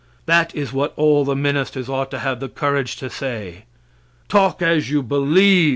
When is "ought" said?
1.87-2.09